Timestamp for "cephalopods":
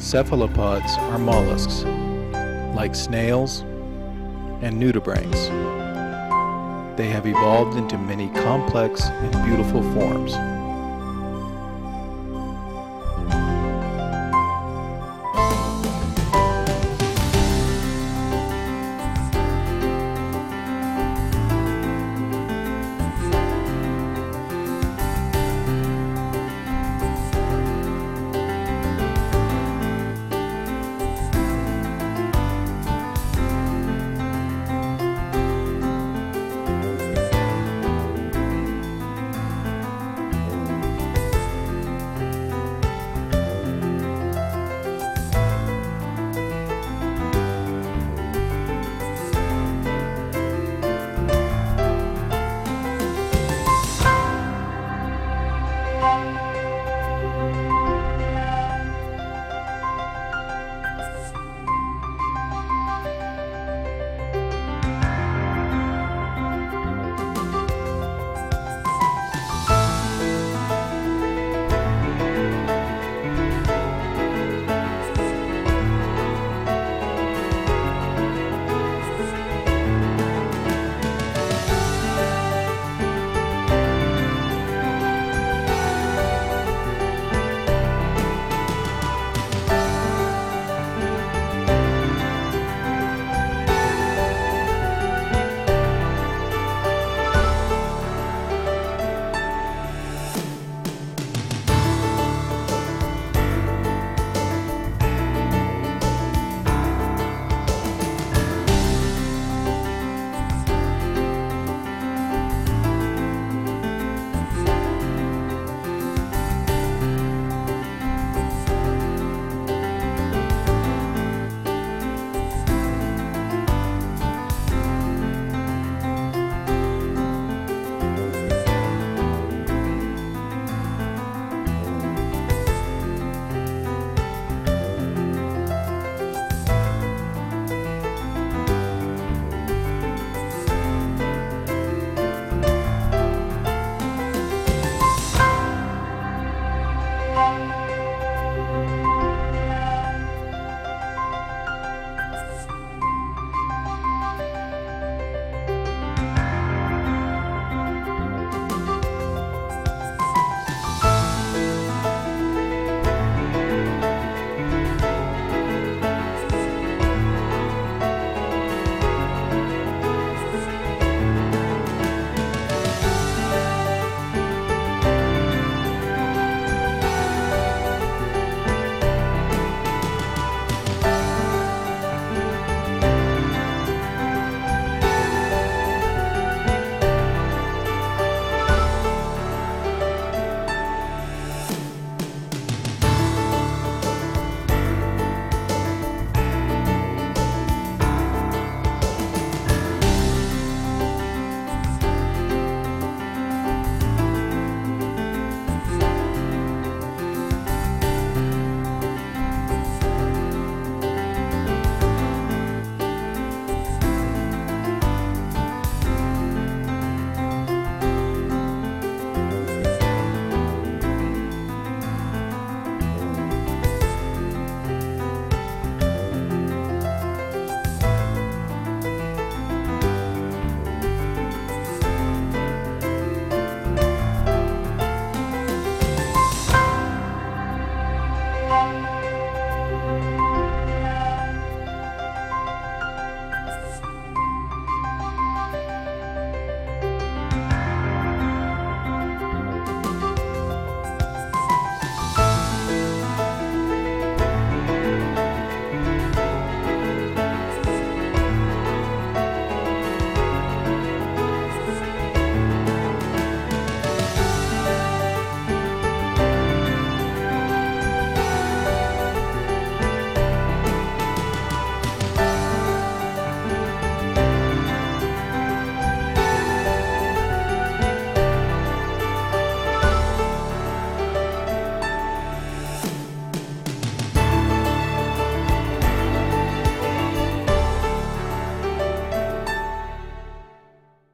0.00-0.96